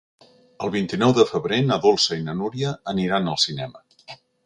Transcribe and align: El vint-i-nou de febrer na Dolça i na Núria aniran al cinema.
El 0.67 0.71
vint-i-nou 0.75 1.13
de 1.19 1.27
febrer 1.33 1.61
na 1.69 1.79
Dolça 1.85 2.17
i 2.17 2.25
na 2.31 2.37
Núria 2.43 2.75
aniran 2.97 3.35
al 3.37 3.43
cinema. 3.49 3.89